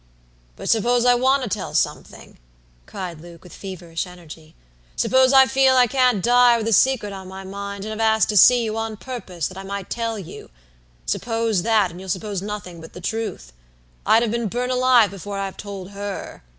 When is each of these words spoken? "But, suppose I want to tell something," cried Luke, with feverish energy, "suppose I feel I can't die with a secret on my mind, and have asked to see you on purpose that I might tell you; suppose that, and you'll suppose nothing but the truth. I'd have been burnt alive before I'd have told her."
"But, 0.55 0.67
suppose 0.67 1.05
I 1.05 1.13
want 1.13 1.43
to 1.43 1.47
tell 1.47 1.75
something," 1.75 2.39
cried 2.87 3.21
Luke, 3.21 3.43
with 3.43 3.53
feverish 3.53 4.07
energy, 4.07 4.55
"suppose 4.95 5.31
I 5.31 5.45
feel 5.45 5.75
I 5.75 5.85
can't 5.85 6.23
die 6.23 6.57
with 6.57 6.67
a 6.67 6.73
secret 6.73 7.13
on 7.13 7.27
my 7.27 7.43
mind, 7.43 7.85
and 7.85 7.91
have 7.91 7.99
asked 7.99 8.29
to 8.29 8.35
see 8.37 8.63
you 8.63 8.75
on 8.79 8.97
purpose 8.97 9.47
that 9.47 9.59
I 9.59 9.63
might 9.63 9.91
tell 9.91 10.17
you; 10.17 10.49
suppose 11.05 11.61
that, 11.61 11.91
and 11.91 11.99
you'll 11.99 12.09
suppose 12.09 12.41
nothing 12.41 12.81
but 12.81 12.93
the 12.93 12.99
truth. 12.99 13.53
I'd 14.03 14.23
have 14.23 14.31
been 14.31 14.47
burnt 14.47 14.71
alive 14.71 15.11
before 15.11 15.37
I'd 15.37 15.45
have 15.45 15.57
told 15.57 15.91
her." 15.91 16.41